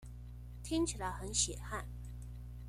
[0.63, 1.85] 聽起來很血汗